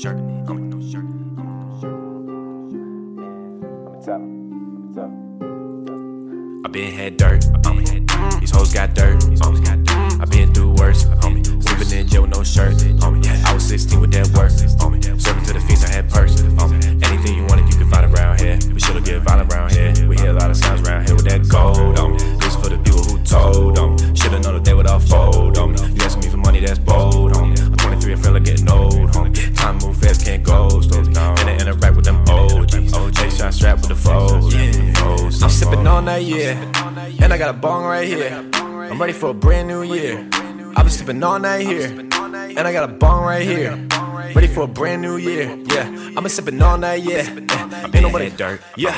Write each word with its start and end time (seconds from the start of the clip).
shirt. 0.00 0.16
I'm 0.16 0.46
with 0.46 0.64
no 0.64 0.80
shirt. 0.80 1.04
I'm 1.04 1.36
with 1.36 1.60
no 1.60 1.80
shirt. 1.80 2.00
I 6.64 6.68
been 6.68 6.92
had 6.92 7.16
dirt. 7.18 7.44
I 7.66 7.74
dirt. 8.06 8.40
These 8.40 8.50
hoes 8.50 8.72
got 8.72 8.94
dirt. 8.94 9.19
Move 30.46 30.46
fast, 30.46 30.46
can't 30.46 30.46
go 30.46 30.80
slowly. 30.80 31.08
And 31.08 31.18
I 31.18 31.56
interact 31.56 31.96
with 31.96 32.04
them 32.04 32.16
OGs. 32.28 32.92
OJ 32.92 33.38
shot 33.38 33.54
strapped 33.54 33.80
with 33.80 33.88
the 33.88 33.94
fold. 33.94 34.54
I'm 35.42 35.50
sipping 35.50 35.86
on 35.86 36.04
that, 36.06 36.22
yeah. 36.22 36.56
And 37.22 37.32
I 37.32 37.38
got 37.38 37.50
a 37.50 37.58
bong 37.58 37.84
right 37.84 38.06
here. 38.06 38.48
I'm 38.54 39.00
ready 39.00 39.12
for 39.12 39.30
a 39.30 39.34
brand 39.34 39.68
new 39.68 39.82
year. 39.82 40.28
I've 40.76 40.84
been 40.84 40.90
sipping 40.90 41.22
on 41.22 41.42
that 41.42 41.60
here. 41.60 41.88
And 41.90 42.60
I 42.60 42.72
got 42.72 42.88
a 42.88 42.92
bong 42.92 43.24
right 43.24 43.42
here. 43.42 43.86
Ready 44.34 44.46
for 44.46 44.62
a 44.62 44.68
brand 44.68 45.02
new 45.02 45.16
year. 45.16 45.56
Yeah, 45.66 45.88
I've 46.16 46.22
been 46.22 46.28
sipping 46.28 46.62
on 46.62 46.80
that, 46.82 47.02
yeah. 47.02 47.28
Ain't 47.28 47.94
nobody 47.94 48.30
dirt. 48.30 48.60
Yeah, 48.76 48.94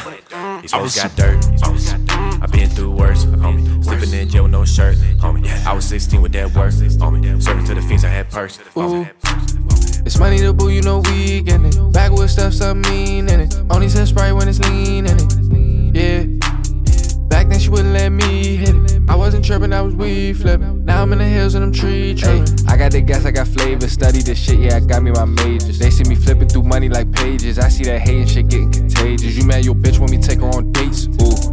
these 0.61 0.73
hoes 0.73 0.95
got 0.97 1.17
dirt. 1.17 1.41
Homie. 1.61 2.43
I 2.43 2.47
been 2.47 2.69
through 2.69 2.91
worse, 2.91 3.25
homie. 3.25 3.85
Sleeping 3.85 4.13
in 4.13 4.29
jail 4.29 4.43
with 4.43 4.53
no 4.53 4.65
shirt, 4.65 4.97
homie. 5.19 5.49
I 5.67 5.73
was 5.73 5.87
16 5.87 6.21
with 6.21 6.33
that 6.33 6.53
work, 6.55 6.73
homie. 6.73 7.43
Serving 7.43 7.65
to 7.67 7.75
the 7.75 7.83
fiends, 7.83 8.05
I 8.05 8.09
had 8.09 8.31
purse. 8.31 8.59
Ooh. 8.77 9.07
It's 10.05 10.19
Money 10.19 10.41
the 10.41 10.53
Bull, 10.53 10.71
you 10.71 10.83
know 10.83 10.99
we 10.99 11.43
getting 11.43 11.67
it. 11.67 11.93
Backwoods 11.93 12.33
stuff, 12.33 12.53
some 12.55 12.81
mean 12.83 13.29
in 13.29 13.41
it. 13.41 13.55
Only 13.71 13.89
says 13.89 14.09
Sprite 14.09 14.35
when 14.35 14.49
it's 14.49 14.59
lean 14.59 15.07
in 15.07 15.17
it. 15.17 15.97
Yeah. 15.97 16.25
Back 17.29 17.49
then 17.49 17.61
she 17.61 17.71
wouldn't 17.71 17.95
let 17.95 18.11
me 18.11 18.57
hit 18.57 18.75
it. 18.75 19.01
I 19.09 19.15
wasn't 19.15 19.45
tripping, 19.45 19.73
I 19.73 19.81
was 19.81 19.95
weed 19.95 20.37
flipping. 20.37 20.85
Now 20.85 21.03
I'm 21.03 21.13
in 21.13 21.19
the 21.19 21.25
hills 21.25 21.55
and 21.55 21.65
I'm 21.65 21.73
tree 21.73 22.15
tripping. 22.15 22.47
I 22.69 22.77
got 22.77 22.93
the 22.93 23.01
gas, 23.01 23.25
I 23.25 23.31
got 23.31 23.47
flavor. 23.47 23.89
Study 23.89 24.23
this 24.23 24.39
shit, 24.39 24.59
yeah, 24.59 24.77
I 24.77 24.81
got 24.81 25.03
me 25.03 25.13
my 25.13 25.25
majors. 25.25 25.79
They 25.79 25.91
see 25.91 26.05
me 26.05 26.15
flipping 26.15 26.49
through 26.49 26.65
money 26.65 26.89
like 26.89 27.11
pages. 27.13 27.59
I 27.59 27.69
see 27.69 27.85
that 27.85 28.01
hating 28.01 28.27
shit 28.27 28.49
getting 28.49 28.73
contagious. 28.73 29.37
You 29.37 29.47
mad 29.47 29.65
your 29.65 29.75
bitch 29.75 29.99
want 29.99 30.11
me 30.11 30.19
take 30.19 30.41
her 30.41 30.49
on 30.49 30.73
dates? 30.73 31.07
Ooh, 31.07 31.52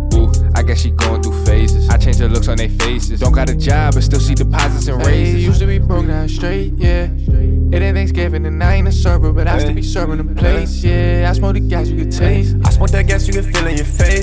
guess 0.70 0.81
she 0.81 0.92
going 0.92 1.20
through 1.23 1.45
phases. 1.45 1.89
I 1.89 1.98
change 1.98 2.17
the 2.17 2.30
looks 2.30 2.48
on 2.48 2.58
their 2.58 2.70
faces. 2.70 3.20
Don't 3.22 3.31
got 3.31 3.50
a 3.50 3.56
job, 3.56 3.95
but 3.95 4.03
still 4.03 4.20
see 4.20 4.36
deposits 4.36 4.88
and 4.88 5.03
raises. 5.03 5.34
Hey, 5.34 5.39
used 5.39 5.59
to 5.62 5.66
be 5.66 5.80
broke 5.80 6.06
down 6.06 6.30
straight, 6.30 6.73
yeah. 6.75 7.09
It 7.72 7.81
ain't 7.81 7.95
Thanksgiving 7.95 8.45
and 8.45 8.64
I 8.64 8.75
ain't 8.75 8.88
a 8.88 8.92
server, 8.92 9.34
but 9.34 9.47
I 9.47 9.58
still 9.58 9.73
be 9.73 9.81
serving 9.81 10.17
the 10.17 10.36
place, 10.36 10.84
Yeah, 10.84 11.28
I 11.28 11.34
smoke 11.34 11.53
the 11.53 11.59
gas 11.59 11.90
you 11.90 11.97
can 11.97 12.12
taste. 12.12 12.56
I 12.64 12.70
smoke 12.70 12.92
that 12.92 13.08
gas 13.08 13.28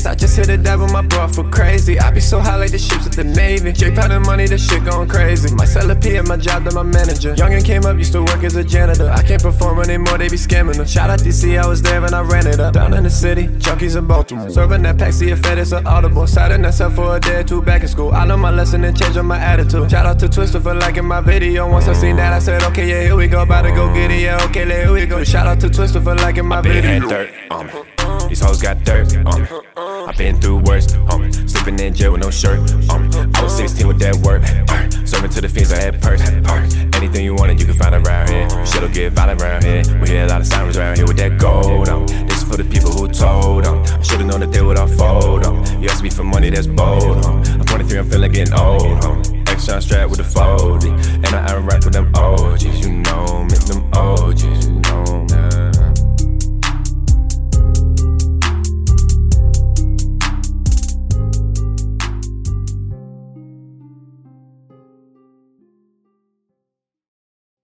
I 0.06 0.14
just 0.14 0.36
hit 0.36 0.48
a 0.48 0.56
dab 0.56 0.80
with 0.80 0.92
my 0.92 1.02
bro 1.02 1.26
for 1.26 1.48
crazy. 1.50 1.98
I 1.98 2.10
be 2.10 2.20
so 2.20 2.38
high 2.38 2.56
like 2.56 2.70
the 2.70 2.78
ships 2.78 3.06
at 3.06 3.12
the 3.12 3.24
Navy. 3.24 3.72
J 3.72 3.90
pounding 3.90 4.22
money, 4.22 4.46
this 4.46 4.68
shit 4.68 4.84
going 4.84 5.08
crazy. 5.08 5.54
My 5.54 5.64
seller 5.64 5.96
P 5.96 6.16
at 6.16 6.26
my 6.26 6.36
job 6.36 6.64
than 6.64 6.74
my 6.74 6.82
manager. 6.82 7.34
Youngin' 7.34 7.64
came 7.64 7.84
up, 7.84 7.96
used 7.98 8.12
to 8.12 8.20
work 8.20 8.44
as 8.44 8.56
a 8.56 8.62
janitor. 8.62 9.10
I 9.10 9.22
can't 9.22 9.42
perform 9.42 9.80
anymore, 9.80 10.18
they 10.18 10.28
be 10.28 10.36
scamming 10.36 10.76
them. 10.76 10.86
Shout 10.86 11.10
out 11.10 11.18
DC, 11.20 11.60
I 11.60 11.66
was 11.66 11.82
there 11.82 12.00
when 12.00 12.14
I 12.14 12.20
ran 12.20 12.46
it 12.46 12.60
up. 12.60 12.74
Down 12.74 12.94
in 12.94 13.04
the 13.04 13.10
city, 13.10 13.48
junkies 13.48 13.96
in 13.96 14.06
Baltimore. 14.06 14.48
Serving 14.48 14.82
that 14.82 14.98
pack, 14.98 15.12
see 15.12 15.30
if 15.30 15.40
fed 15.40 15.58
it's 15.58 15.72
an 15.72 15.86
audible. 15.86 16.26
Siding 16.26 16.62
that 16.62 16.74
for 16.94 17.16
a 17.16 17.20
day 17.20 17.40
or 17.40 17.44
two 17.44 17.60
back 17.60 17.82
in 17.82 17.88
school. 17.88 18.12
I 18.12 18.24
know 18.26 18.36
my 18.36 18.50
lesson 18.50 18.84
and 18.84 18.96
change 18.96 19.16
on 19.16 19.26
my 19.26 19.38
attitude. 19.38 19.90
Shout 19.90 20.06
out 20.06 20.18
to 20.20 20.28
Twister 20.28 20.60
for 20.60 20.74
liking 20.74 21.04
my 21.04 21.20
video. 21.20 21.68
Once 21.70 21.88
I 21.88 21.94
seen 21.94 22.16
that, 22.16 22.32
I 22.32 22.38
said, 22.38 22.62
okay, 22.64 22.88
yeah, 22.88 23.02
here 23.02 23.16
we 23.16 23.26
go. 23.26 23.42
About 23.42 23.62
to 23.62 23.70
go 23.70 23.92
get 23.92 24.10
it, 24.10 24.20
yeah, 24.20 24.44
okay, 24.44 24.64
here 24.66 24.92
we 24.92 25.06
go. 25.06 25.24
Shout 25.24 25.46
out 25.46 25.60
to 25.60 25.68
Twister 25.68 26.00
for 26.00 26.14
liking 26.14 26.46
my 26.46 26.60
video. 26.60 27.08
Dirt 27.08 27.30
on 27.50 27.66
me. 27.66 27.95
These 28.28 28.40
hoes 28.40 28.60
got 28.60 28.82
dirt 28.84 29.14
um. 29.26 29.42
me. 29.42 29.48
I 29.76 30.12
been 30.16 30.40
through 30.40 30.58
worse, 30.58 30.86
homie. 30.86 31.32
Sleeping 31.48 31.78
in 31.80 31.94
jail 31.94 32.12
with 32.12 32.22
no 32.22 32.30
shirt 32.30 32.60
me. 32.60 32.88
I 32.88 33.42
was 33.42 33.56
16 33.56 33.86
with 33.86 33.98
that 34.00 34.16
work. 34.16 34.42
Uh, 34.42 35.06
serving 35.06 35.30
to 35.30 35.40
the 35.40 35.48
fiends, 35.48 35.72
I 35.72 35.80
had 35.80 36.00
purse. 36.00 36.22
Uh, 36.22 36.96
anything 36.96 37.24
you 37.24 37.34
wanted, 37.34 37.60
you 37.60 37.66
can 37.66 37.74
find 37.74 37.94
around 37.94 38.30
here. 38.30 38.48
Shit'll 38.66 38.88
get 38.88 39.12
violent 39.12 39.42
around 39.42 39.64
here. 39.64 39.82
We 40.00 40.08
hear 40.08 40.24
a 40.24 40.28
lot 40.28 40.40
of 40.40 40.46
sirens 40.46 40.76
around 40.76 40.96
here 40.96 41.06
with 41.06 41.16
that 41.18 41.38
gold 41.38 41.88
on. 41.88 42.06
This 42.06 42.42
is 42.42 42.44
for 42.44 42.56
the 42.56 42.64
people 42.64 42.90
who 42.90 43.08
told 43.08 43.66
on. 43.66 43.84
Should've 44.02 44.26
known 44.26 44.40
that 44.40 44.52
they 44.52 44.62
would 44.62 44.78
all 44.78 44.88
fold 44.88 45.44
on. 45.44 45.82
You 45.82 45.88
ask 45.88 46.02
me 46.02 46.10
for 46.10 46.24
money, 46.24 46.50
that's 46.50 46.66
bold, 46.66 47.18
homie. 47.24 47.48
I'm 47.54 47.64
23, 47.64 47.98
I'm 47.98 48.10
feeling 48.10 48.32
getting 48.32 48.54
old, 48.54 48.82
homie. 49.02 49.48
Extra 49.48 49.80
strapped 49.80 50.10
with 50.10 50.20
a 50.20 50.24
40. 50.24 50.88
And 50.88 51.26
I 51.26 51.56
rap 51.56 51.84
with 51.84 51.94
them 51.94 52.14